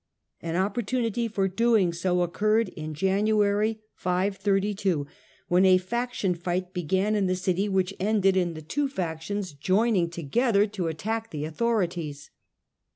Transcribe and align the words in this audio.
An 0.41 0.55
opportunity 0.55 1.27
for 1.27 1.47
doing 1.47 1.93
so 1.93 2.23
occurred 2.23 2.69
in 2.69 2.95
January, 2.95 3.81
532, 3.93 5.05
when 5.47 5.63
a 5.63 5.77
faction 5.77 6.33
fight 6.33 6.73
began 6.73 7.13
in 7.13 7.27
the 7.27 7.35
city 7.35 7.69
which 7.69 7.93
ended 7.99 8.35
in 8.35 8.55
the 8.55 8.63
two 8.63 8.89
factions 8.89 9.53
joining 9.53 10.09
together 10.09 10.65
to 10.65 10.87
attack 10.87 11.29
the 11.29 11.45
authorities. 11.45 12.31